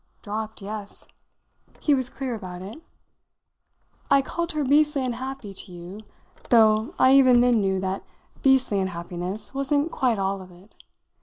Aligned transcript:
"Dropped, 0.23 0.63
yes." 0.63 1.07
He 1.79 1.93
was 1.93 2.09
clear 2.09 2.33
about 2.33 2.63
it. 2.63 2.81
"I 4.09 4.23
called 4.23 4.53
her 4.53 4.63
beastly 4.63 5.05
unhappy 5.05 5.53
to 5.53 5.71
you 5.71 5.99
though 6.49 6.95
I 6.97 7.13
even 7.13 7.41
then 7.41 7.61
knew 7.61 7.79
that 7.81 8.03
beastly 8.41 8.79
unhappiness 8.79 9.53
wasn't 9.53 9.91
quite 9.91 10.17
all 10.17 10.41
of 10.41 10.49
it. 10.51 10.73